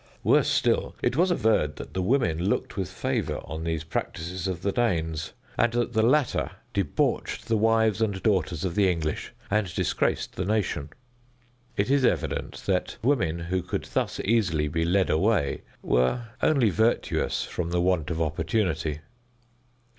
Worse 0.23 0.47
still, 0.47 0.95
it 1.03 1.15
was 1.15 1.29
averred 1.29 1.75
that 1.75 1.93
the 1.93 2.01
women 2.01 2.45
looked 2.45 2.75
with 2.75 2.89
favor 2.89 3.39
on 3.45 3.63
these 3.63 3.83
practices 3.83 4.47
of 4.47 4.63
the 4.63 4.71
Danes, 4.71 5.33
and 5.59 5.73
that 5.73 5.93
the 5.93 6.01
latter 6.01 6.49
debauched 6.73 7.45
the 7.47 7.55
wives 7.55 8.01
and 8.01 8.23
daughters 8.23 8.65
of 8.65 8.73
the 8.73 8.89
English, 8.89 9.31
and 9.51 9.75
disgraced 9.75 10.35
the 10.37 10.43
nation. 10.43 10.89
It 11.77 11.91
is 11.91 12.03
evident 12.03 12.63
that 12.65 12.97
women 13.03 13.37
who 13.37 13.61
could 13.61 13.83
thus 13.93 14.19
easily 14.21 14.67
be 14.67 14.85
led 14.85 15.11
away 15.11 15.61
were 15.83 16.29
only 16.41 16.71
virtuous 16.71 17.43
from 17.43 17.69
the 17.69 17.79
want 17.79 18.09
of 18.09 18.19
opportunity. 18.23 19.01